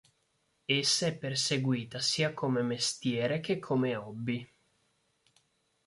[0.67, 4.49] Essa è perseguita sia come mestiere che come hobby.